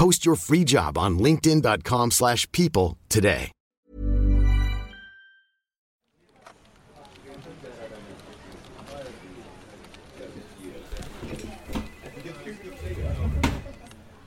[0.00, 3.50] Post your free job on linkedin.com/people slash people today.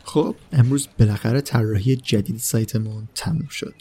[0.04, 3.76] خب امروز بالاخره طراحی جدید سایتمون تموم شد.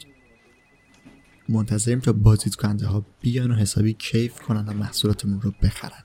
[1.49, 6.03] منتظریم تا بازدید کننده ها بیان و حسابی کیف کنن و محصولاتمون رو بخرن.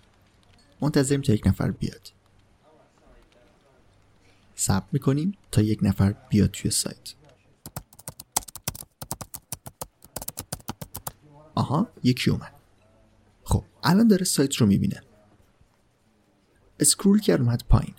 [0.81, 2.11] منتظریم تا یک نفر بیاد.
[4.55, 7.15] صبر می‌کنیم تا یک نفر بیاد توی سایت.
[11.55, 12.53] آها یکی اومد.
[13.45, 15.03] خب الان داره سایت رو می‌بینه.
[16.81, 17.95] scroll کرد اومد پایین.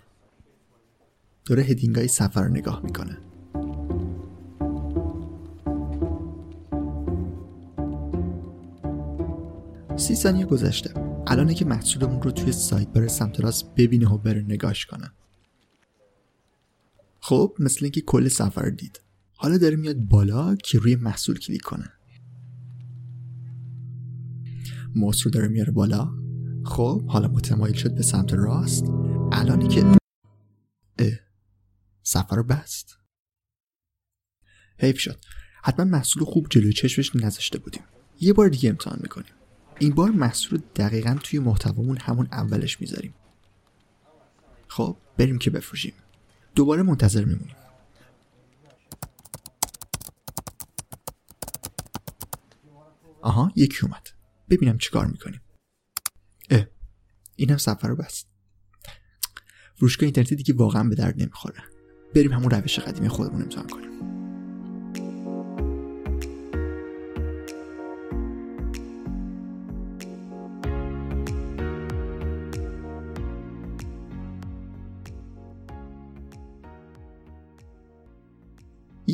[1.44, 3.18] داره heading های صفحه رو نگاه می‌کنه.
[9.96, 10.94] سی ثانیه گذشته.
[11.26, 15.12] الانه که محصولمون رو توی سایت بره سمت راست ببینه و بره نگاش کنه.
[17.28, 19.00] خب مثل اینکه کل صفحه رو دید.
[19.36, 21.92] حالا داره میاد بالا که روی محصول کلیک کنه.
[24.94, 26.10] موس رو داره میاره بالا.
[26.64, 28.84] خب حالا متمایل شد به سمت راست.
[29.32, 29.96] الانی که
[32.02, 32.98] سفر رو بست.
[34.78, 35.20] حیف شد.
[35.62, 37.82] حتما محصول خوب جلوی چشمش نذاشته بودیم.
[38.20, 39.32] یه بار دیگه امتحان می‌کنیم.
[39.78, 43.14] این بار محصول دقیقا توی محتوامون همون اولش می‌ذاریم.
[44.68, 45.92] خب بریم که بفروشیم.
[46.56, 47.56] دوباره منتظر میمونیم
[53.22, 54.08] آها یکی اومد.
[54.50, 55.40] ببینم چیکار می‌کنیم.
[56.50, 56.66] اه
[57.36, 58.28] اینم سفر رو بست.
[59.74, 61.62] فروشگاه اینترنتی دیگه واقعا به درد نمی‌خوره.
[62.14, 64.15] بریم همون روش قدیمی خودمون امتحان کنیم.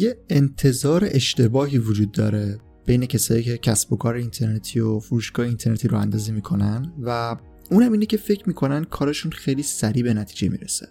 [0.03, 5.89] یه انتظار اشتباهی وجود داره بین کسایی که کسب و کار اینترنتی و فروشگاه اینترنتی
[5.89, 7.37] راه اندازی می‌کنن و
[7.71, 10.89] اونم اینه که فکر می‌کنن کارشون خیلی سریع به نتیجه می‌رسه.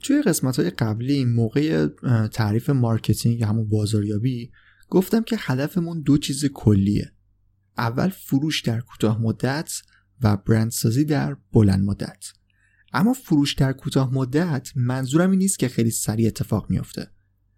[0.00, 1.86] توی قسمت های قبلی موقع
[2.32, 4.50] تعریف marketing یا همون بازاریابی
[4.88, 7.12] گفتم که هدفمون دو چیز کلیه.
[7.78, 9.72] اول فروش در کوتاه مدت
[10.22, 12.24] و برندسازی در بلند مدت.
[12.92, 17.10] اما فروش در کوتاه مدت منظورم این نیست که خیلی سریع اتفاق میافته.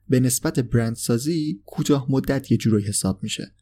[0.09, 3.55] به نسبت برندسازی کوتاه مدت یه جورایی حساب میشه.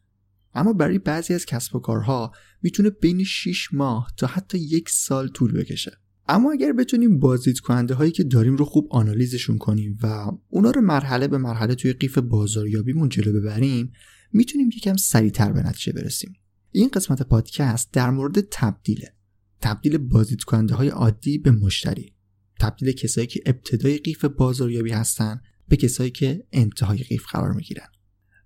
[0.54, 5.28] اما برای بعضی از کسب و کارها می‌تونه بین 6 ماه تا حتی یک سال
[5.28, 5.92] طول بکشه.
[6.28, 10.80] اما اگر بتونیم بازدید کننده هایی که داریم رو خوب آنالیزشون کنیم و اونا رو
[10.80, 13.92] مرحله به مرحله توی قیف بازاریابیمون جلو ببریم
[14.32, 16.32] می‌تونیم یکم سریعتر به نتیجه برسیم.
[16.72, 19.14] این قسمت پادکست در مورد تبدیله.
[19.60, 22.14] تبدیل بازدید کننده های عادی به مشتری.
[22.60, 27.86] تبدیل کسایی که ابتدای قیف بازاریابی هستن به کسایی که انتهای قیف قرار می‌گیرن.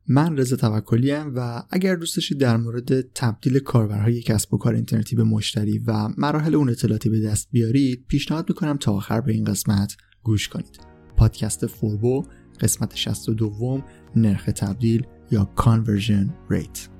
[0.06, 5.17] من رضا توکلی و اگر دوست داشتید در مورد تبدیل کاربرهای کسب و کار اینترنتی
[5.17, 9.44] به مشتری و مراحل اون اطلاعاتی به دست بیارید پیشنهاد می‌کنم تا آخر به این
[9.44, 10.81] قسمت گوش کنید.
[11.17, 12.25] پادکست فوربو
[12.61, 13.82] قسمت 62
[14.16, 17.00] نرخ تبدیل یا conversion rate.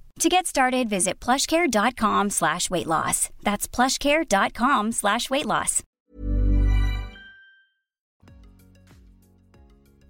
[0.19, 3.29] To get started, visit plushcare.com slash weight loss.
[3.43, 5.83] That's plushcare.com slash weight loss.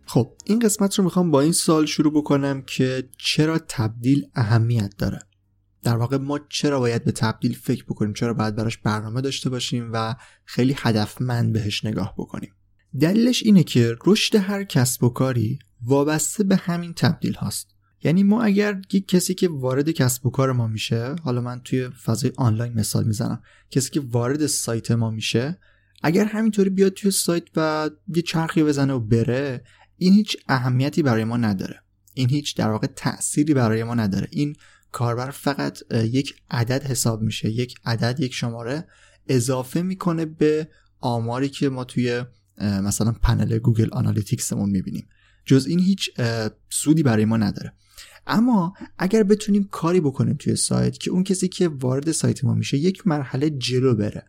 [0.06, 5.19] خب این قسمت رو می‌خوام با این سال شروع بکنم که چرا تبدیل اهمیت داره
[5.83, 9.89] در واقع ما چرا باید به تبدیل فکر بکنیم چرا باید براش برنامه داشته باشیم
[9.94, 10.15] و
[10.45, 12.53] خیلی هدفمند بهش نگاه بکنیم
[13.00, 17.71] دلیلش اینه که رشد هر کسب و کاری وابسته به همین تبدیل هاست
[18.03, 21.89] یعنی ما اگر یک کسی که وارد کسب و کار ما میشه حالا من توی
[21.89, 25.57] فضای آنلاین مثال می‌زنم کسی که وارد سایت ما میشه
[26.03, 29.63] اگر همینطوری بیاد توی سایت و یه چرخی بزنه و بره
[29.98, 31.81] این هیچ اهمیتی برای ما نداره.
[32.13, 34.27] این هیچ در واقع تأثیری برای ما نداره.
[34.31, 34.56] این
[34.92, 38.88] کاربر فقط یک عدد حساب میشه یک عدد یک شماره
[39.27, 40.68] اضافه می‌کنه به
[41.00, 42.24] آماری که ما توی
[42.57, 45.07] مثلا پنل Google Analytics مون می‌بینیم.
[45.45, 46.12] جز این هیچ
[46.69, 47.74] سودی برای ما نداره.
[48.28, 52.78] اما اگر بتونیم کاری بکنیم توی سایت که اون کسی که وارد سایت ما میشه
[52.78, 54.26] یک مرحله جلو بره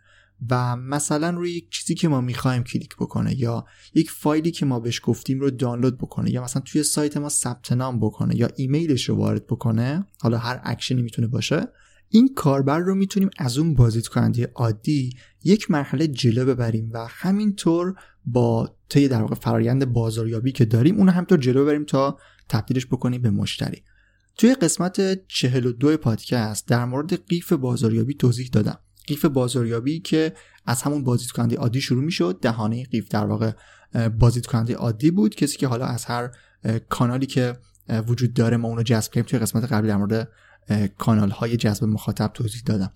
[0.51, 4.81] و مثلا روی یک چیزی که ما می‌خوایم کلیک بکنه یا یک فایلی که ما
[4.81, 9.09] بهش گفتیم رو دانلود بکنه یا مثلا توی سایت ما ثبت نام بکنه یا ایمیلش
[9.09, 11.69] رو وارد بکنه حالا هر اکشنی می‌تونه باشه
[12.15, 15.11] این کاربر رو می‌تونیم از اون بازدید کننده عادی
[15.45, 17.95] یک مرحله جلو ببریم و همینطور
[18.25, 22.19] با طی در واقع فرایند بازاریابی که داریم اون همینطور جلو ببریم تا
[22.49, 23.83] تبدیلش بکنیم به مشتری.
[24.39, 28.79] توی قسمت 42 پادکست در مورد قیف بازاریابی توضیح دادم.
[29.07, 30.33] قیف بازاریابی که
[30.67, 33.53] از همون بازدید کننده عادی شروع می‌شد دهانه قیف در واقع
[34.19, 35.35] بازدید کننده عادی بود.
[35.35, 36.31] کسی که حالا از هر
[36.89, 37.57] کانالی که
[38.07, 39.31] وجود داره ما اونو جذب کردیم.
[39.31, 40.29] توی قسمت قبلی در مورد
[40.99, 42.93] کانال های جذب مخاطب توضیح دادم.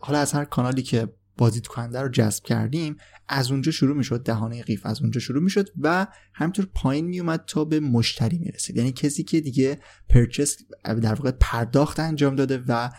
[0.00, 2.96] حالا از هر کانالی که بازدید کننده رو جذب کردیم
[3.28, 7.64] از اونجا شروع می‌شد دهانه قیف از اونجا شروع می‌شد و همینطور پایین میومد تا
[7.64, 8.76] به مشتری می‌رسید.
[8.76, 9.78] یعنی کسی که دیگه
[10.08, 12.90] purchase در واقع پرداخت انجام داده و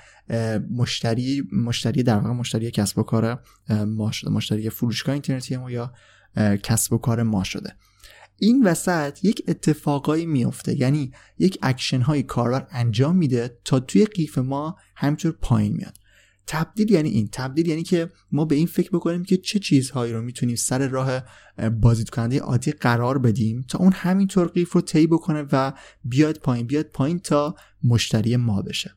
[0.71, 3.43] مشتری مشتری در واقع مشتری کسب و کار
[3.87, 5.93] ما شده مشتری فروشگاه اینترنتی ما یا
[6.63, 7.75] کسب و کار ما شده.
[8.41, 14.37] این وسط یک اتفاقایی میفته یعنی یک اکشن های کاربر انجام میده تا توی قیف
[14.37, 15.97] ما همینطور پایین میاد.
[16.47, 17.29] تبدیل یعنی این.
[17.31, 21.23] تبدیل یعنی که ما به این فکر بکنیم که چه چیزهایی رو می‌تونیم سر راه
[21.81, 26.67] بازدید کننده عادی قرار بدیم تا اون همینطور قیف رو طی بکنه و بیاد پایین.
[26.67, 28.95] بیاد پایین تا مشتری ما بشه.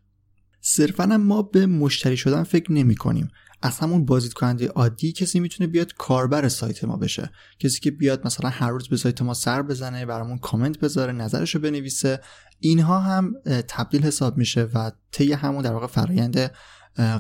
[0.60, 3.28] صرفا ما به مشتری شدن فکر نمی کنیم
[3.62, 7.31] از همون بازدید کننده عادی کسی می‌تونه بیاد کاربر سایت ما بشه.
[7.59, 11.59] کسی که بیاد مثلا هر روز به سایت ما سر بزنه برامون کامنت بذاره نظرشو
[11.59, 12.21] بنویسه
[12.61, 13.35] اینها هم
[13.69, 16.50] تبدیل حساب میشه و طی همون در واقع فرایند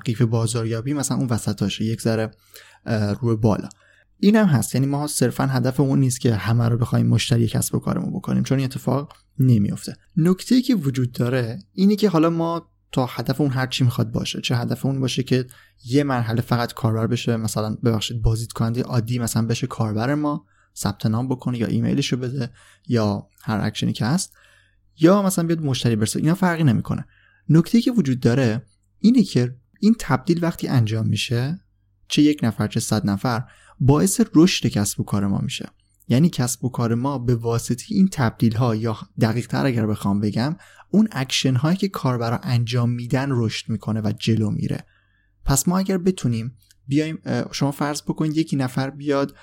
[0.04, 2.30] قیف بازاریابی مثلا اون وسطاشه یک ذره
[3.20, 3.68] روی بالا.
[4.18, 4.74] این هم هست.
[4.74, 8.42] یعنی ما صرفا هدف اون نیست که همه رو بخوایم مشتری کسب و کارمون بکنیم
[8.42, 13.50] چون این اتفاق نمیفته نکته که وجود داره اینه که حالا ما تا هدف اون
[13.50, 14.40] هر چی می‌خواد باشه.
[14.40, 15.46] چه هدف اون باشه که
[15.84, 20.46] یه مرحله فقط کاربر بشه مثلا ببخشید بازدید کننده عادی مثلا بشه کاربر ما
[20.76, 22.50] ثبت نام بکنه یا ایمیلشو بده
[22.88, 24.32] یا هر اکشنی که هست.
[24.98, 26.18] یا مثلا بیاد مشتری برسه.
[26.18, 27.06] اینا فرقی نمی‌کنه.
[27.48, 28.62] نکته که وجود داره
[28.98, 31.60] اینه که این تبدیل وقتی انجام میشه
[32.08, 33.44] چه یک نفر چه صد نفر
[33.80, 35.68] باعث رشد کسب و کار ما میشه.
[36.08, 40.20] یعنی کسب و کار ما به واسطه این تبدیل ها یا دقیق تر اگر بخوام
[40.20, 40.56] بگم
[40.90, 44.84] اون اکشن هایی که کاربرا انجام میدن رشد می‌کنه و جلو میره.
[45.44, 46.56] پس ما اگر بتونیم
[46.86, 47.18] بیایم
[47.52, 49.36] شما فرض بکنید یکی نفر بیاد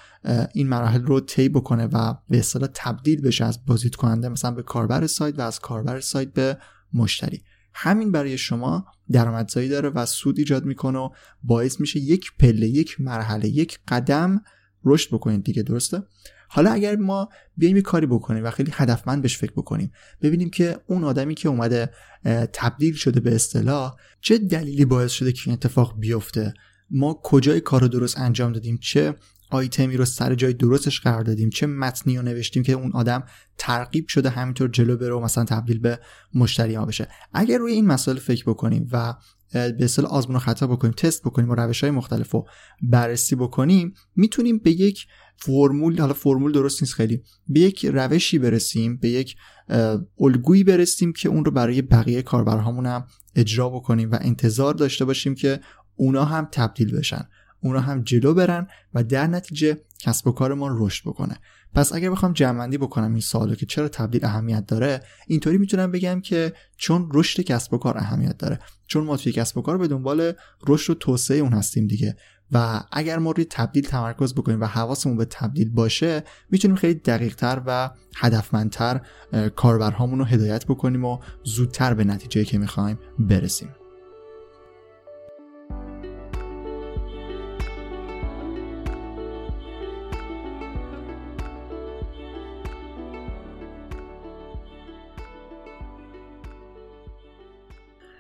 [0.53, 4.63] این مراحل رو طی بکنه و به اصطلاح تبدیل بشه از بازدید کننده مثلا به
[4.63, 6.57] کاربر سایت و از کاربر سایت به
[6.93, 7.43] مشتری.
[7.73, 11.09] همین برای شما درآمدزایی داره و سود ایجاد می‌کنه و
[11.43, 14.41] باعث میشه یک پله یک مرحله یک قدم
[14.85, 15.43] رشد بکنید.
[15.43, 16.03] دیگه درسته؟
[16.51, 19.91] حالا اگر ما بیایم یه کاری بکنیم و خیلی هدفمند بهش فکر بکنیم
[20.21, 21.89] ببینیم که اون آدمی که اومده
[22.53, 26.53] تبدیل شده به اصطلاح چه دلیلی باعث شده که این اتفاق بیفته؟
[26.91, 29.15] ما کجای کار رو درست انجام دادیم؟ چه
[29.51, 33.23] آیتمی رو سر جای درستش قرار دادیم؟ چه متنی رو نوشتیم که اون آدم
[33.57, 35.99] ترغیب شده همینطور جلو بره و مثلا تبدیل به
[36.33, 39.13] مشتری ها بشه؟ اگر روی این مسائل فکر بکنیم و
[39.51, 42.47] به اصطلاح آزمون و خطا بکنیم تست بکنیم و روش های مختلف رو
[42.81, 48.97] بررسی بکنیم می‌تونیم به یک فرمول حالا فرمول درست نیست خیلی به یک روشی برسیم
[48.97, 49.35] به یک
[50.19, 55.35] الگویی برسیم که اون رو برای بقیه کاربرهامون هم اجرا بکنیم و انتظار داشته باشیم
[55.35, 55.59] که
[55.95, 57.29] اونا هم تبدیل بشن
[57.59, 61.37] اونا هم جلو برن و در نتیجه کسب و کارمان رشد بکنه.
[61.73, 66.21] پس اگر بخوام جمعندی بکنم این سوالو که چرا تبدیل اهمیت داره اینطوری می‌تونم بگم
[66.21, 68.59] که چون رشد کسب و کار اهمیت داره.
[68.87, 70.33] چون ما توی کسب و کار به دنبال
[70.67, 72.15] رشد و توسعه اون هستیم دیگه.
[72.51, 77.61] و اگر ما روی تبدیل تمرکز بکنیم و حواسمون به تبدیل باشه می‌تونیم خیلی دقیقتر
[77.65, 79.01] و هدفمندتر
[79.55, 83.69] کاربرهامون رو هدایت بکنیم و زودتر به نتیجه که می‌خوایم برسیم.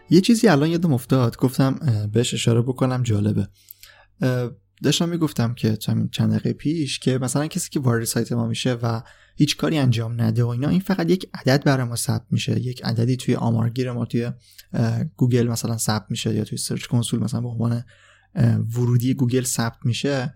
[0.09, 1.37] یه چیزی الان یادم افتاد.
[1.37, 1.79] گفتم
[2.13, 3.47] بهش اشاره بکنم جالبه.
[4.83, 5.77] داشتم می‌گفتم که
[6.11, 9.01] چند دقیقه پیش که مثلا کسی که وارد سایت ما میشه و
[9.35, 12.59] هیچ کاری انجام نده و اینا این فقط یک عدد برای ما ثبت میشه.
[12.59, 14.31] یک عددی توی آمارگیر ما توی
[15.17, 17.83] گوگل مثلا ثبت میشه یا توی search console مثلا به عنوان
[18.75, 20.33] ورودی گوگل ثبت میشه.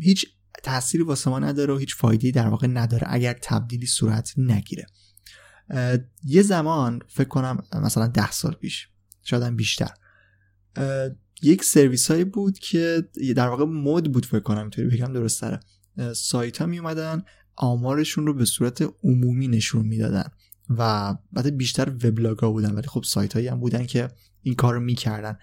[0.00, 0.26] هیچ
[0.62, 4.86] تأثیری واسه ما نداره و هیچ فایده در واقع نداره اگر تبدیلی صورت نگیره.
[6.24, 8.88] یه زمان فکر کنم مثلا ده سال پیش
[9.22, 9.90] شاید بیشتر.
[11.42, 15.60] یک سرویس هایی بود که در واقع مود بود فکر کنم اینطوری بگم درست تره.
[16.14, 17.22] سایت ها می اومدن
[17.56, 20.30] آمارشون رو به صورت عمومی نشون می‌دادن
[20.70, 24.08] و بعد بیشتر وبلاگ ها بودن ولی خب سایت هایی هم بودن که
[24.42, 25.38] این کار رو می‌کردن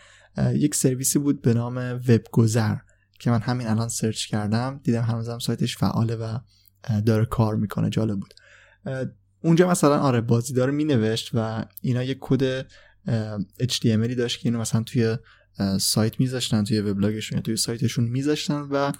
[0.53, 2.75] یک سرویسی بود به نام وب گذر
[3.19, 6.37] که من همین الان سرچ کردم دیدم هنوزم سایتش فعاله و
[7.05, 8.33] داره کار می‌کنه جالب بود.
[9.41, 12.61] اونجا مثلا آره بازیدار می نوشت و اینا یه کد
[13.61, 15.17] HTML داشت که اینو مثلا توی
[15.79, 18.91] سایت میذاشتن توی وبلاگشون توی سایتشون میذاشتن و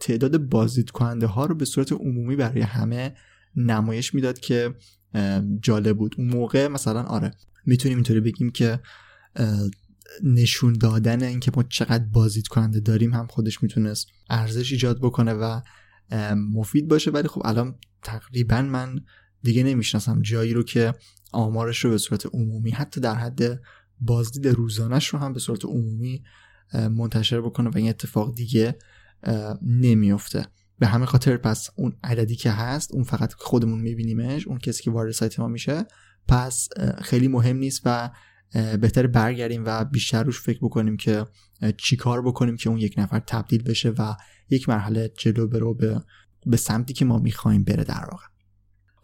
[0.00, 3.16] تعداد بازدید کننده ها رو به صورت عمومی برای همه
[3.56, 4.74] نمایش می‌داد که
[5.60, 6.14] جالب بود.
[6.18, 7.30] اون موقع مثلا آره
[7.66, 8.80] می‌تونیم اینطوری بگیم که
[10.24, 15.60] نشون دادن اینکه ما چقدر بازدید کننده داریم هم خودش می‌تونست ارزش ایجاد بکنه و
[16.34, 17.10] مفید باشه.
[17.10, 19.00] ولی خب الان تقریبا من
[19.42, 20.94] دیگه نمی‌شناسم جایی رو که
[21.32, 23.60] آمارش رو به صورت عمومی حتی در حد
[24.00, 26.22] بازدید روزانش رو هم به صورت عمومی
[26.74, 28.78] منتشر بکنه و این اتفاق دیگه
[29.62, 30.46] نمیفته
[30.78, 34.90] به همه خاطر پس اون عددی که هست اون فقط خودمون میبینیمش اون کسی که
[34.90, 35.84] وارد سایت ما میشه
[36.28, 36.68] پس
[37.02, 38.10] خیلی مهم نیست و
[38.80, 41.26] بهتر برگردیم و بیشتر روش فکر بکنیم که
[41.76, 44.14] چی کار بکنیم که اون یک نفر تبدیل بشه و
[44.50, 46.02] یک مرحله جلو برو به,
[46.46, 48.29] به سمتی که ما می‌خوایم بره در واقع.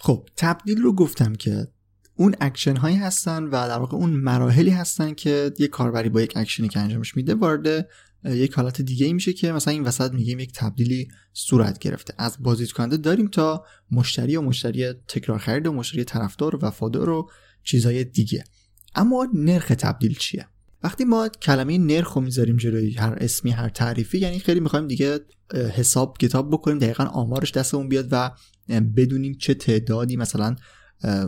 [0.07, 1.69] خب تبدیل رو گفتم که
[2.17, 6.33] اون اکشن هایی هستن و در واقع اون مراحلی هستن که یک کاربری با یک
[6.37, 7.89] اکشنی که انجامش میده وارد
[8.25, 12.15] یک حالت دیگه ای میشه که مثلا این وسط میگیم یک تبدیلی صورت گرفته.
[12.19, 17.11] از بازدید کننده داریم تا مشتری و مشتری تکرار خرید و مشتری طرفدار و وفادار
[17.11, 17.31] و
[17.63, 18.45] چیزهای دیگه.
[18.95, 20.47] اما نرخ تبدیل چیه؟
[20.87, 25.21] وقتی ما کلمه نرخ رو می‌ذاریم جلوی هر اسمی هر تعریفی یعنی خیلی می‌خوایم دیگه
[25.75, 28.31] حساب کتاب بکنیم دقیقا آمارش دستمون بیاد و
[28.97, 30.57] بدونیم چه تعدادی مثلا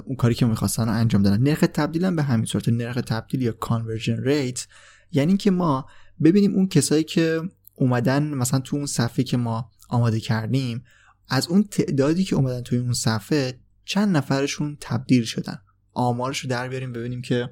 [0.04, 1.42] اون کاری که می‌خواستن انجام دادن.
[1.42, 2.68] نرخ تبدیل هم به همین صورت.
[2.68, 4.66] نرخ تبدیل یا conversion rate
[5.12, 5.86] یعنی که ما
[6.22, 7.40] ببینیم اون کسایی که
[7.74, 10.84] اومدن مثلا تو اون صفحه که ما آماده کردیم
[11.28, 15.58] از اون تعدادی که اومدن توی اون صفحه چند نفرشون تبدیل شدن.
[15.92, 17.50] آمارش رو در بیاریم ببینیم که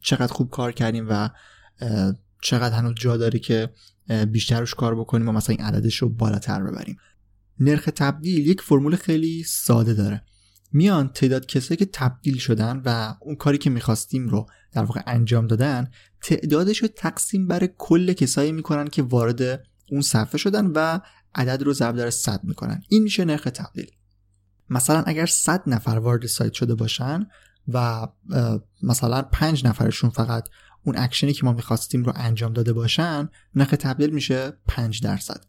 [0.00, 1.30] چقدر خوب کار کردیم و
[2.42, 3.70] چقدر هنوز جا داره که
[4.32, 6.96] بیشتر روش کار بکنیم و مثلا این عددش رو بالاتر ببریم.
[7.60, 10.22] نرخ تبدیل یک فرمول خیلی ساده داره.
[10.72, 15.46] میان تعداد کسایی که تبدیل شدن و اون کاری که می‌خواستیم رو در واقع انجام
[15.46, 15.90] دادن
[16.22, 21.00] تعدادش رو تقسیم بر کل کسایی می‌کنن که وارد اون صفحه شدن و
[21.34, 22.82] عدد رو ضرب در 100 می‌کنن.
[22.88, 23.90] این میشه نرخ تبدیل.
[24.70, 27.26] مثلا اگر 100 نفر وارد سایت شده باشن
[27.68, 28.08] و
[28.82, 30.48] مثلا 5 نفرشون فقط
[30.84, 35.44] اون اکشنی که ما می‌خواستیم رو انجام داده باشن نرخ تبدیل میشه 5 درصد.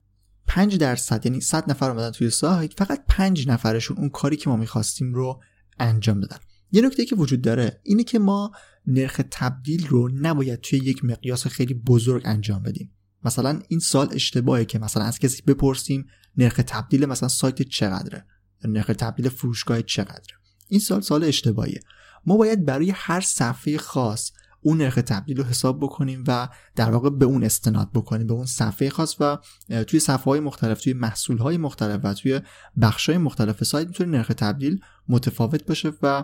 [0.47, 4.55] 5 درصد یعنی 100 نفر اومدن توی سایت فقط 5 نفرشون اون کاری که ما
[4.55, 5.41] می‌خواستیم رو
[5.79, 6.37] انجام دادن.
[6.71, 8.51] یه نکته که وجود داره اینه که ما
[8.87, 12.91] نرخ تبدیل رو نباید توی یک مقیاس خیلی بزرگ انجام بدیم.
[13.23, 16.05] مثلا این سال اشتباهه که مثلا از کسی بپرسیم
[16.37, 18.25] نرخ تبدیل مثلا سایت چقدره؟
[18.65, 20.35] نرخ تبدیل فروشگاه چقدره؟
[20.67, 21.79] این سال سال اشتباهیه.
[22.27, 24.31] ما باید برای هر صفحه خاص
[24.61, 28.45] اون نرخ تبدیل رو حساب بکنیم و در واقع به اون استناد بکنیم به اون
[28.45, 29.37] صفحه خاص و
[29.83, 32.41] توی صفحه های مختلف توی محصول های مختلف و توی
[32.81, 34.79] بخش های مختلف سایت می‌تونه نرخ تبدیل
[35.09, 36.23] متفاوت باشه و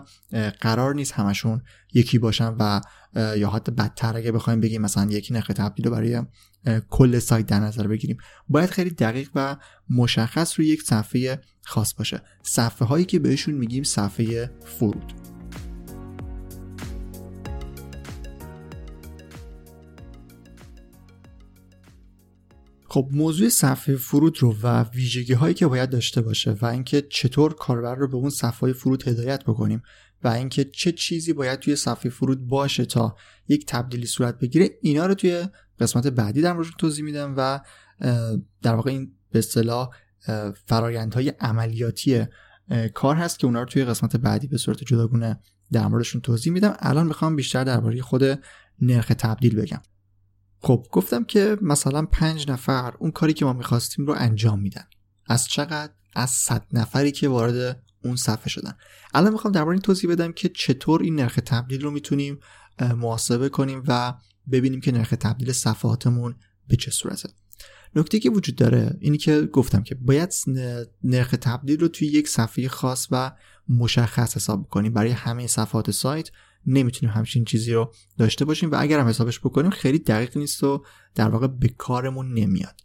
[0.60, 1.62] قرار نیست همشون
[1.94, 2.80] یکی باشن و
[3.36, 6.22] یا حتی بدتر اگه بخوایم بگیم مثلا یکی نرخ تبدیل رو برای
[6.90, 8.16] کل سایت در نظر بگیریم.
[8.48, 9.56] باید خیلی دقیق و
[9.90, 12.22] مشخص روی یک صفحه خاص باشه.
[12.42, 15.33] صفحه هایی که بهشون میگیم صفحه فرود.
[22.94, 27.54] خب موضوع صفحه فرود رو و ویژگی هایی که باید داشته باشه و اینکه چطور
[27.54, 29.82] کاربر رو به اون صفحه فرود هدایت بکنیم
[30.24, 33.16] و اینکه چه چیزی باید توی صفحه فرود باشه تا
[33.48, 35.48] یک تبدیلی صورت بگیره اینا رو توی
[35.80, 37.60] قسمت بعدی در موردشون توضیح میدم و
[38.62, 39.90] در واقع این به اصطلاح
[40.66, 42.24] فرایندهای عملیاتی
[42.94, 45.40] کار هست که اونا رو توی قسمت بعدی به صورت جداگونه
[45.72, 46.76] در موردشون توضیح میدم.
[46.78, 48.22] الان می‌خوام بیشتر درباره خود
[48.80, 49.82] نرخ تبدیل بگم.
[50.64, 54.84] خب گفتم که مثلا پنج نفر اون کاری که ما می‌خواستیم رو انجام میدن.
[55.26, 58.72] از چقدر؟ از صد نفری که وارد اون صفحه شدن.
[59.14, 62.38] الان می‌خوام درباره این توضیح بدم که چطور این نرخ تبدیل رو می‌تونیم
[62.80, 64.14] محاسبه کنیم و
[64.52, 66.34] ببینیم که نرخ تبدیل صفحاتمون
[66.68, 67.28] به چه صورته.
[67.96, 70.32] نکته که وجود داره اینی که گفتم که باید
[71.04, 73.32] نرخ تبدیل رو توی یک صفحه خاص و
[73.68, 74.92] مشخص حساب کنیم.
[74.92, 76.30] برای همه صفحات سایت
[76.66, 80.84] نمی‌تونیم همچین چیزی رو داشته باشیم و اگر هم حسابش بکنیم خیلی دقیق نیست و
[81.14, 82.80] در واقع به کارمون نمیاد.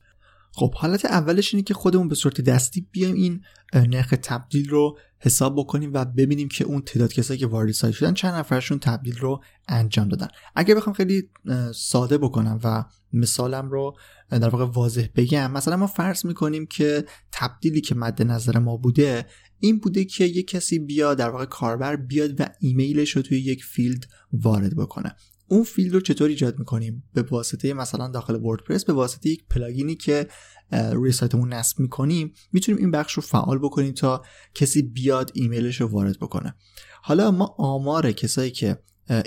[0.51, 3.41] خب حالت اولش اینه که خودمون به صورت دستی بیایم این
[3.73, 8.13] نرخ تبدیل رو حساب بکنیم و ببینیم که اون تعداد کسایی که وارد سایت شدن
[8.13, 10.27] چند نفرشون تبدیل رو انجام دادن.
[10.55, 11.29] اگر بخوام خیلی
[11.75, 13.97] ساده بکنم و مثالم رو
[14.29, 19.25] در واقع واضح بگم مثلا ما فرض می‌کنیم که تبدیلی که مد نظر ما بوده
[19.59, 23.63] این بوده که یک کسی بیاد در واقع کاربر بیاد و ایمیلش رو توی یک
[23.63, 25.15] field وارد بکنه.
[25.47, 29.89] اون field رو چطور ایجاد می‌کنیم؟ به واسطه مثلا داخل وردپرس به واسطه یک plugin
[29.89, 30.27] ی که
[30.71, 35.87] روی سایتمون نصب می‌کنیم می‌تونیم این بخش رو فعال بکنیم تا کسی بیاد ایمیلش رو
[35.87, 36.55] وارد بکنه.
[37.01, 38.79] حالا ما آمار کسایی که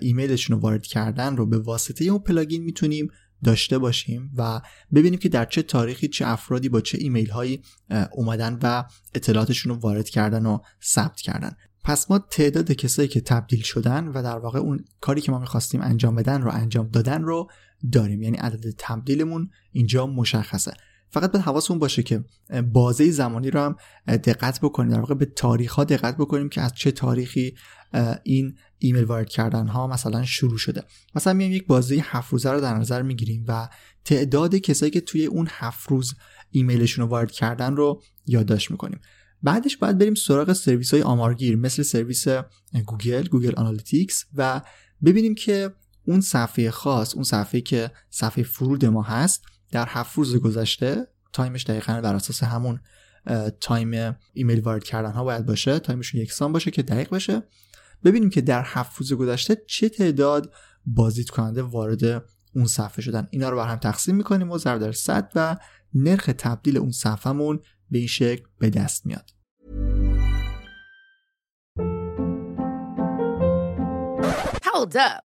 [0.02, 3.08] ایمیلشون رو وارد کردن رو به واسطه اون plugin می‌تونیم
[3.44, 4.60] داشته باشیم و
[4.94, 7.62] ببینیم که در چه تاریخی چه افرادی با چه ایمیل هایی
[8.12, 11.56] اومدن و اطلاعاتشون رو وارد کردن و ثبت کردن.
[11.84, 15.80] پس ما تعداد کسایی که تبدیل شدن و در واقع اون کاری که ما می‌خواستیم
[15.80, 17.50] انجام بدن رو انجام دادن رو
[17.92, 18.22] داریم.
[18.22, 20.72] یعنی عدد تبدیلمون اینجا مشخصه.
[21.10, 22.24] فقط به حواسمون باشه که
[22.72, 23.76] بازه زمانی رو هم
[24.06, 27.54] دقت بکنیم در واقع به تاریخ ها دقت بکنیم که از چه تاریخی
[28.22, 30.82] این ایمیل وارد کردن ها مثلا شروع شده.
[31.14, 33.68] مثلا میایم یک بازه هفت روزه رو در نظر می‌گیریم و
[34.04, 36.14] تعداد کسایی که توی اون هفت روز
[36.50, 39.00] ایمیلشون رو وارد کردن رو یادداشت می‌کنیم.
[39.42, 42.24] بعدش باید بریم سراغ سرویس های آمارگیر مثل سرویس
[42.86, 44.60] گوگل گوگل آنالیتیکس و
[45.04, 45.70] ببینیم که
[46.06, 51.55] اون صفحه خاص اون صفحه که صفحه فرود ما هست در هفت روز گذشته time
[51.55, 52.80] ش دقیقا بر اساس همون
[53.60, 55.78] time ایمیل وارد کردن ها باید باشه.
[55.78, 57.42] time شون یکسان باشه که دقیق باشه.
[58.04, 60.52] ببینیم که در هفت روز گذشته چه تعداد
[60.86, 64.92] بازدید کننده وارد اون صفحه شدن اینا رو بر هم تقسیم می‌کنیم و ضرب در
[64.92, 65.56] صد و
[65.94, 67.60] نرخ تبدیل اون صفحهمون
[67.90, 69.30] به این شکل به دست میاد
[74.64, 75.31] Hold up.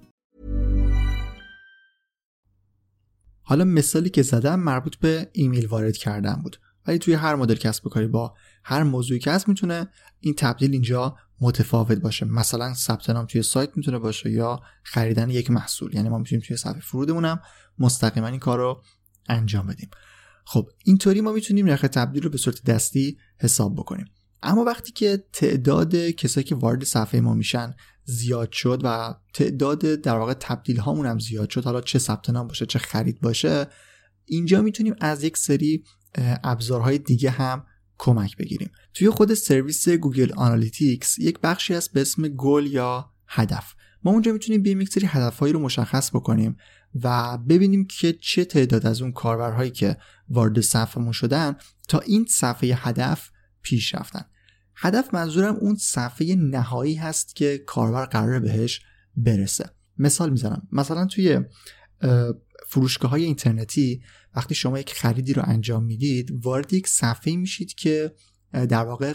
[3.51, 6.59] حالا مثالی که زدم مربوط به ایمیل وارد کردن بود.
[6.87, 8.33] ولی توی هر مدل کسب و کاری با
[8.63, 9.87] هر موضوعی که هست می‌تونه
[10.19, 12.25] این تبدیل اینجا متفاوت باشه.
[12.25, 15.95] مثلا ثبت نام توی سایت می‌تونه باشه یا خریدن یک محصول.
[15.95, 17.39] یعنی ما می‌تونیم توی صفحه فرودمون هم
[17.79, 18.81] مستقیما این کار رو
[19.29, 19.89] انجام بدیم.
[20.45, 24.05] خب اینطوری ما می‌تونیم نرخ تبدیل رو به صورت دستی حساب بکنیم.
[24.43, 30.17] اما وقتی که تعداد کسایی که وارد صفحه ما میشن زیاد شد و تعداد در
[30.17, 31.65] واقع تبدیل هامون هم زیاد شد.
[31.65, 33.67] حالا چه ثبت نام باشه چه خرید باشه.
[34.25, 35.83] اینجا می‌تونیم از یک سری
[36.43, 37.65] ابزارهای دیگه هم
[37.97, 38.71] کمک بگیریم.
[38.93, 43.73] توی خود سرویس گوگل آنالیتیکس یک بخشی هست به اسم گل یا هدف.
[44.03, 46.57] ما اونجا می‌تونیم بیایم یک سری هدفهایی رو مشخص بکنیم
[47.03, 49.97] و ببینیم که چه تعداد از اون کاربرهایی که
[50.29, 51.55] وارد صفحمون شدن
[51.87, 53.29] تا این صفحه هدف
[53.61, 54.25] پیش رفتن.
[54.83, 58.81] هدف منظورم اون صفحه نهایی هست که کاربر قراره بهش
[59.15, 59.69] برسه.
[59.97, 60.67] مثال می‌زنم.
[60.71, 61.39] مثلا توی
[62.67, 64.01] فروشگاه های اینترنتی
[64.35, 68.15] وقتی شما یک خریدی رو انجام می‌دید وارد یک صفحه میشید که
[68.51, 69.13] در واقع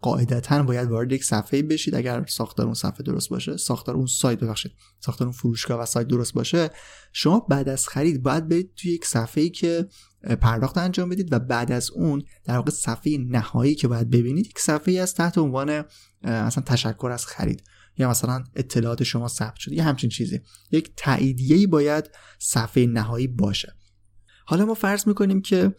[0.00, 1.94] قاعدتا باید وارد یک صفحه بشید.
[1.94, 6.06] اگر ساختار اون صفحه درست باشه ساختار اون سایت ببخشید ساختار اون فروشگاه و سایت
[6.08, 6.70] درست باشه
[7.12, 9.88] شما بعد از خرید باید برید توی یک صفحه ای که
[10.40, 14.58] پرداخت انجام بدید و بعد از اون در واقع صفحه نهایی که باید ببینید یک
[14.58, 15.84] صفحه از تحت عنوان
[16.22, 17.62] مثلا تشکر از خرید
[17.98, 19.74] یا مثلا اطلاعات شما ثبت شده.
[19.74, 20.40] یه همچین چیزی.
[20.70, 23.74] یک تاییدیه‌ای باید صفحه نهایی باشه.
[24.46, 25.74] حالا ما فرض می‌کنیم که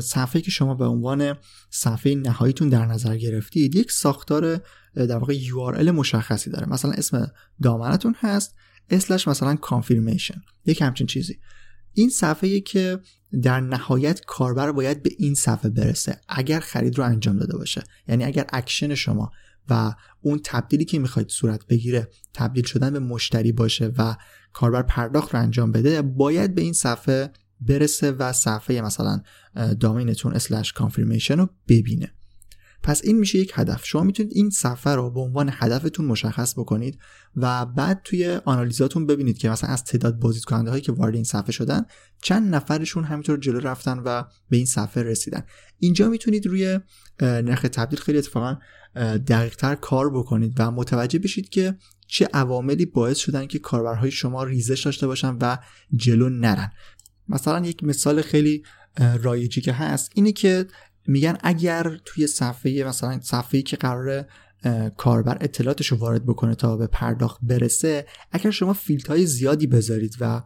[0.00, 1.34] صفحه که شما به عنوان
[1.70, 4.60] صفحه نهاییتون در نظر گرفتید یک ساختار
[4.94, 6.68] در واقع URL مشخصی داره.
[6.68, 8.54] مثلا اسم دامنتون هست
[8.90, 11.38] اسلش مثلا کانفirmation یک همچین چیزی.
[11.92, 13.00] این صفحه که
[13.42, 17.82] در نهایت کاربر باید به این صفحه برسه اگر خرید رو انجام داده باشه.
[18.08, 19.30] یعنی اگر اکشن شما
[19.68, 24.16] و اون تبدیلی که می‌خواید صورت بگیره تبدیل شدن به مشتری باشه و
[24.52, 29.22] کاربر پرداخت رو انجام بده باید به این صفحه برسه و صفحه مثلا
[29.80, 32.12] domain تون slash confirmation رو ببینه.
[32.82, 33.86] پس این میشه یک هدف.
[33.86, 36.98] شما می‌تونید این صفحه رو به عنوان هدفتون مشخص بکنید
[37.36, 41.24] و بعد توی آنالیزاتون ببینید که مثلا از تعداد بازدید کننده هایی که وارد این
[41.24, 41.82] صفحه شدن
[42.22, 45.42] چند نفرشون همینطور جلو رفتن و به این صفحه رسیدن.
[45.78, 46.80] اینجا می‌تونید روی
[47.22, 48.56] نرخ تبدیل خیلی اتفاقا
[49.26, 54.84] دقیقتر کار بکنید و متوجه بشید که چه عواملی باعث شدن که کاربرهای شما ریزش
[54.84, 55.56] داشته باشن و
[55.96, 56.72] جلو نرن.
[57.28, 58.62] مثلا یک مثال خیلی
[59.22, 60.66] رایجی که هست اینه که
[61.06, 64.26] میگن اگر توی صفحه مثلا صفحه‌ای که قرار
[64.96, 70.16] کاربر اطلاعاتش رو وارد بکنه تا به پرداخت برسه اگر شما فیلت های زیادی بذارید
[70.20, 70.42] و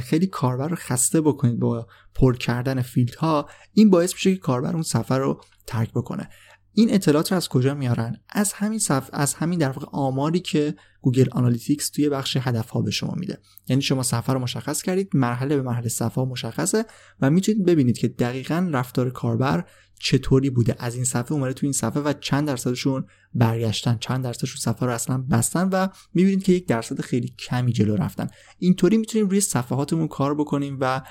[0.00, 4.72] خیلی کاربر رو خسته بکنید با پر کردن field ها این باعث میشه که کاربر
[4.72, 6.28] اون صفحه رو ترک بکنه.
[6.72, 10.74] این اطلاعات رو از کجا میارن؟ از همین صف از همین در واقع آماری که
[11.00, 13.38] گوگل آنالیتیکس توی بخش هدف ها به شما میده.
[13.68, 16.84] یعنی شما صفحه رو مشخص کردید مرحله به مرحله صفحه مشخصه
[17.20, 19.64] و می‌تونید ببینید که دقیقا رفتار کاربر
[20.02, 20.76] چطوری بوده.
[20.78, 24.94] از این صفحه اومده تو این صفحه و چند درصدشون برگشتن چند درصدشون صفحه رو
[24.94, 28.26] اصلا بستن و می‌بینید که یک درصد خیلی کمی جلو رفتن.
[28.58, 31.02] اینطوری می‌تونیم روی صفحاتمون کار بکنیم و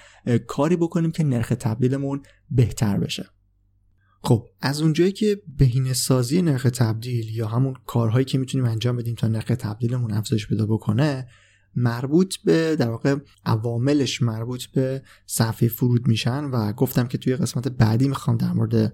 [0.47, 3.29] کاری بکنیم که نرخ تبدیلمون بهتر بشه.
[4.21, 4.45] خب.
[4.61, 9.27] از اونجایی که بهینه سازی نرخ تبدیل یا همون کارهایی که می‌تونیم انجام بدیم تا
[9.27, 11.27] نرخ تبدیلمون افزایش پیدا بکنه
[11.75, 17.67] مربوط به در واقع عواملش مربوط به صفحه فرود میشن و گفتم که توی قسمت
[17.67, 18.93] بعدی می‌خوام در مورد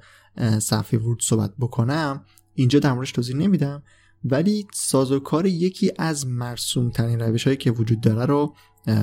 [0.59, 2.23] صفحه ورود صحبت بکنم.
[2.53, 3.83] اینجا در موردش توضیح نمیدم
[4.23, 8.55] ولی سازوکار یکی از مرسوم ترین روش هایی که وجود داره رو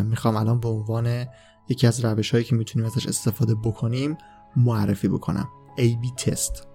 [0.05, 1.27] می‌خوام الان به عنوان
[1.69, 4.17] یکی از روش هایی که می‌تونیم ازش استفاده بکنیم
[4.57, 5.49] معرفی بکنم.
[5.79, 6.67] A B test.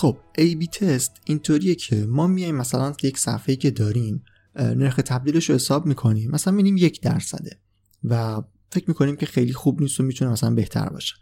[0.00, 4.24] خب A-B تست اینطوریه که ما میایم مثلا یک صفحه که داریم
[4.56, 7.60] نرخ تبدیلش رو حساب می‌کنیم مثلا می‌بینیم یک درصده
[8.04, 11.14] و فکر می‌کنیم که خیلی خوب نیست و می‌تونه مثلا بهتر باشه.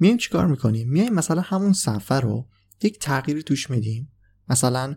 [0.00, 2.48] میایم چیکار می‌کنیم؟ میایم مثلا همون صفحه رو
[2.82, 4.12] یک تغییری توش میدیم.
[4.48, 4.96] مثلا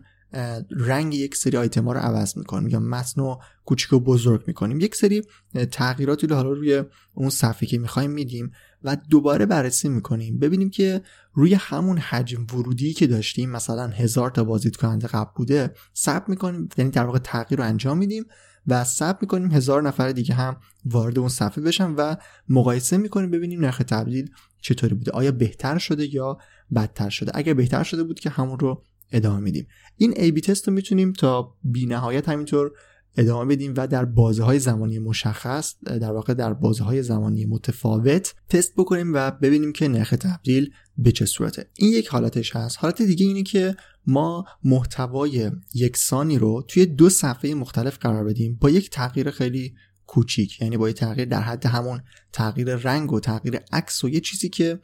[0.70, 4.80] رنگ یک سری آیتما رو عوض می‌کنیم یا متن رو کوچیک و بزرگ می‌کنیم.
[4.80, 5.22] یک سری
[5.70, 6.82] تغییراتی رو حالا روی
[7.14, 8.52] اون صفحه که می‌خوایم میدیم
[8.84, 10.38] و دوباره بررسی می‌کنیم.
[10.38, 15.74] ببینیم که روی همون حجم ورودی که داشتیم مثلا هزار تا بازدید کننده قبل بوده
[15.96, 18.24] ثبت می‌کنیم یعنی در واقع تغییر رو انجام میدیم
[18.66, 22.16] و ثبت می‌کنیم هزار نفر دیگه هم وارد اون صفحه بشن و
[22.48, 25.10] مقایسه می‌کنیم ببینیم نرخ تبدیل چطوری بوده.
[25.10, 26.38] آیا بهتر شده یا
[26.74, 29.66] بدتر شده؟ اگر بهتر شده بود که همون رو ادامه میدیم.
[29.96, 32.72] این ای بی تست رو می‌تونیم تا بی نهایت همینطور
[33.18, 38.34] ادامه بدیم و در بازه های زمانی مشخص در واقع در بازه های زمانی متفاوت
[38.48, 41.70] تست بکنیم و ببینیم که نرخ تبدیل به چه صورته.
[41.78, 42.78] این یک حالتش هست.
[42.80, 48.70] حالت دیگه اینه که ما محتوای یکسانی رو توی دو صفحه مختلف قرار بدیم با
[48.70, 49.74] یک تغییر خیلی
[50.06, 50.60] کوچیک.
[50.60, 52.00] یعنی با یک تغییر در حد همون
[52.32, 54.80] تغییر رنگ و تغییر عکس و یه چیزی که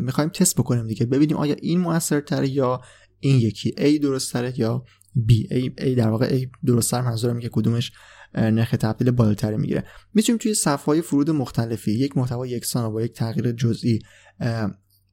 [0.00, 1.06] می‌خوایم تست بکنیم دیگه.
[1.06, 2.80] ببینیم آیا این موثرتره یا
[3.26, 4.84] این یکی A درست یا
[5.16, 5.32] B.
[5.52, 7.92] A, A در واقع A درست تر منظورم که کدومش
[8.34, 9.84] نرخ تبدیل بالاتری می‌گیره.
[10.14, 13.98] می‌تونیم توی صفحه های فرود مختلفی یک محتوا یکسان رو با یک تغییر جزئی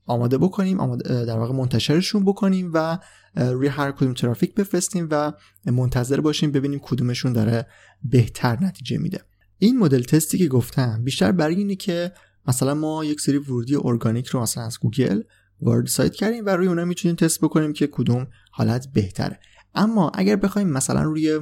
[0.06, 3.00] آماده بکنیم آماده در واقع منتشرشون بکنیم و
[3.36, 5.34] روی هر کدوم ترافیک بفرستیم و
[5.66, 7.68] منتظر باشیم ببینیم کدومشون داره
[8.04, 9.22] بهتر نتیجه میده.
[9.58, 12.12] این مدل تستی که گفتم بیشتر برای اینه که
[12.48, 15.22] مثلا ما یک سری ورودی ارگانیک رو مثلا از گوگل
[15.64, 19.40] وارد سایت کردیم و روی اونها می‌تونیم تست بکنیم که کدوم حالت بهتره.
[19.76, 21.40] اما اگر بخوایم مثلا روی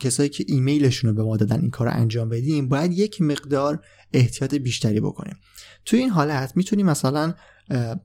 [0.00, 3.80] کسایی که ایمیلشون رو به ما دادن این کار رو انجام بدیم باید یک مقدار
[4.12, 5.36] احتیاط بیشتری بکنیم.
[5.84, 7.34] توی این حالت می‌تونیم مثلا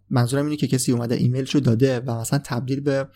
[0.10, 3.08] منظورم اینه که کسی اومده ایمیلش رو داده و مثلا تبدیل به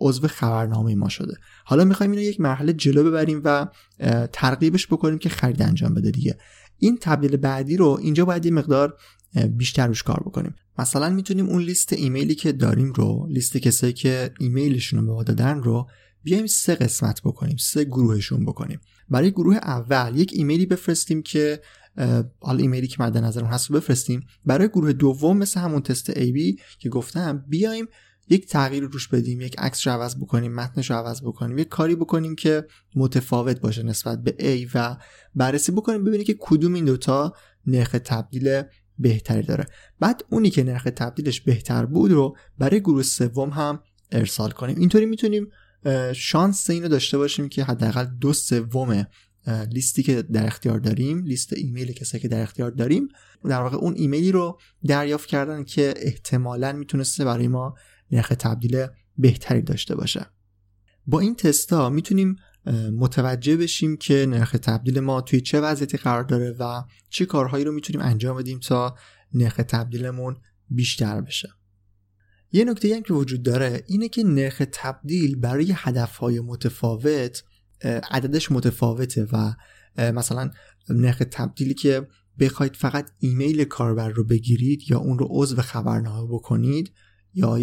[0.00, 1.34] عضو خبرنامه ما شده.
[1.64, 3.66] حالا می‌خوایم اینو یک مرحله جلو ببریم و
[4.32, 6.38] ترغیبش بکنیم که خرید انجام بده دیگه.
[6.78, 8.96] این تبدیل بعدی رو اینجا باید یه مقدار
[9.56, 10.54] بیشتر روش کار بکنیم.
[10.78, 15.22] مثلا می‌تونیم اون لیست ایمیلی که داریم رو لیست کسایی که ایمیلشون رو به ما
[15.22, 15.86] دادن رو
[16.22, 18.80] بیایم سه قسمت بکنیم سه گروهشون بکنیم.
[19.08, 21.60] برای گروه اول یک ایمیلی بفرستیم که
[22.40, 24.26] حالا ایمیلی که مد نظرمون هست رو بفرستیم.
[24.44, 27.86] برای گروه دوم مثل همون تست ای بی که گفتم بیایم
[28.28, 31.94] یک تغییر روش بدیم یک عکس رو عوض بکنیم متنش رو عوض بکنیم یک کاری
[31.94, 34.96] بکنیم که متفاوت باشه نسبت به A و
[35.34, 37.34] بررسی بکنیم ببینیم که کدوم این دوتا
[37.66, 38.62] نرخ تبدیل
[38.98, 39.66] بهتری داره.
[40.00, 43.82] بعد اونی که نرخ تبدیلش بهتر بود رو برای گروه سوم هم
[44.12, 44.78] ارسال کنیم.
[44.78, 45.48] اینطوری می‌تونیم
[46.14, 49.06] شانس اینو داشته باشیم که حداقل دو سوم
[49.72, 53.08] لیستی که در اختیار داریم لیست ایمیل کسایی که در اختیار داریم
[53.44, 57.74] در واقع اون ایمیلی رو دریافت کردن که احتمالا می‌تونسته برای ما
[58.10, 58.86] نرخ تبدیل
[59.18, 60.26] بهتری داشته باشه.
[61.06, 62.36] با این تستا می‌تونیم
[62.92, 67.72] متوجه بشیم که نرخ تبدیل ما توی چه وضعیتی قرار داره و چه کارهایی رو
[67.72, 68.96] می‌تونیم انجام بدیم تا
[69.34, 70.36] نرخ تبدیلمون
[70.70, 71.48] بیشتر بشه.
[72.52, 77.44] یه نکته هم که وجود داره اینه که نرخ تبدیل برای هدفهای متفاوت
[78.10, 79.54] عددش متفاوته و
[79.98, 80.50] مثلا
[80.88, 82.06] نرخ تبدیلی که
[82.38, 86.92] بخواید فقط ایمیل کاربر رو بگیرید یا اون رو عضو خبرنامه بکنید
[87.34, 87.58] یا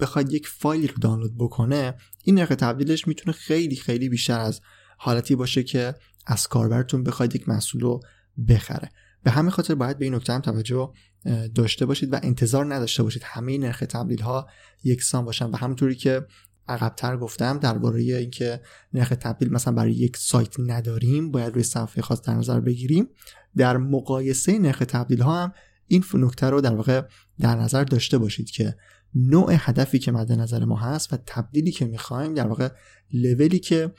[0.00, 4.60] بخواید یک فایل رو دانلود بکنه این نرخ تبدیلش می‌تونه خیلی خیلی بیشتر از
[4.98, 5.94] حالتی باشه که
[6.26, 8.00] از کاربرتون بخواید یک محصول رو
[8.48, 8.88] بخره.
[9.22, 10.92] به همین خاطر باید به این نکته هم توجه
[11.54, 14.48] داشته باشید و انتظار نداشته باشید همه نرخ تبدیل ها
[14.84, 15.50] یکسان باشن.
[15.50, 16.26] و همونطوری که
[16.68, 18.60] عقبتر گفتم درباره اینکه
[18.92, 23.08] نرخ تبدیل مثلا برای یک سایت نداریم باید روی صفحه خاص در نظر بگیریم.
[23.56, 25.52] در مقایسه نرخ تبدیل ها هم
[25.86, 27.02] این نکته رو در واقع
[27.38, 28.76] در نظر داشته باشید که
[29.14, 32.68] نوع هدفی که مد نظر ما هست و تبدیلی که می‌خوایم در واقع
[33.12, 33.92] لولی که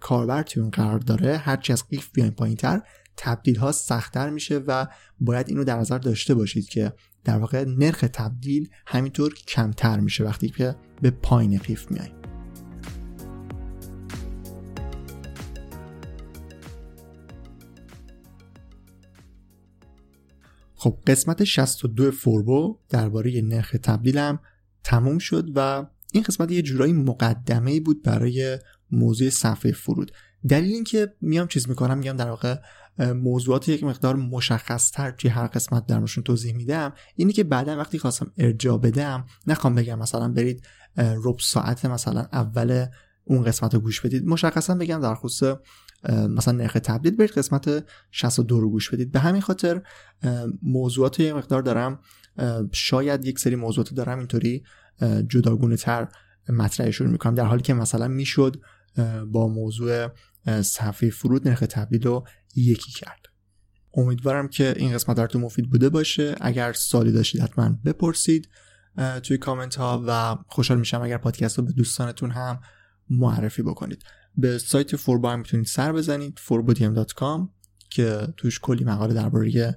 [0.00, 2.82] کاربر توی اون قرار داره هرچی از قیف بیایم پایین تر
[3.16, 4.86] تبدیل ها سختتر میشه و
[5.20, 6.92] باید اینو در نظر داشته باشید که
[7.24, 12.23] در واقع نرخ تبدیل همینطور کمتر میشه وقتی که به پایین قیف میاییم
[20.84, 24.38] خب قسمت 62 فوربو درباره نرخ تبدیلم
[24.82, 28.58] تموم شد و این قسمت یه جورایی مقدمه ای بود برای
[28.90, 30.12] موضوع صفحه فرود.
[30.48, 32.56] دلیل اینکه میام چیز می‌کنم میگم در واقع
[32.98, 37.98] موضوعات یک مقدار مشخص تر توی هر قسمت درمشون توضیح میدم اینی که بعدا وقتی
[37.98, 40.62] خواستم ارجا بدم نخوام بگم مثلا برید
[40.96, 42.86] رب ساعت مثلا اول
[43.24, 45.56] اون قسمت رو گوش بدید مشخصا بگم در خصوص
[46.08, 49.12] مثلا نرخ تبدیل برید قسمت 62 رو گوش بدید.
[49.12, 49.82] به همین خاطر
[50.62, 52.00] موضوعات یه مقدار دارم
[52.72, 54.64] شاید یک سری موضوعات دارم اینطوری
[55.28, 56.08] جداگونه تر
[56.48, 57.34] مطرحشون می‌کنم.
[57.34, 58.56] در حالی که مثلا می‌شد
[59.26, 60.08] با موضوع
[60.62, 63.26] صفحه فرود نرخ تبدیل رو یکی کرد.
[63.96, 66.34] امیدوارم که این قسمت براتون مفید بوده باشه.
[66.40, 68.48] اگر سالی داشتید حتما بپرسید
[69.22, 72.60] توی کامنت ها و خوشحال میشم اگر پادکست رو به دوستانتون هم
[73.10, 74.02] معرفی بکنید.
[74.36, 77.48] به سایت فوربا هم می‌تونید سر بزنید forbodiem.com
[77.90, 79.76] که توش کلی مقاله درباره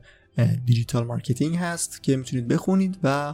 [0.65, 3.33] digital marketing هست که می‌تونید بخونید و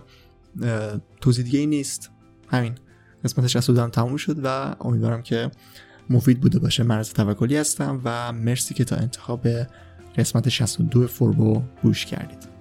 [1.22, 2.12] توضیح دیگه ای نیست.
[2.48, 2.76] همین.
[3.24, 5.52] قسمت 62 هم تموم شد و امیدوارم که
[6.10, 6.84] مفید بوده باشه.
[6.84, 9.48] مرز توکلی هستم و مرسی که تا انتهای
[10.18, 12.53] قسمت 62 فوربو گوش کردید.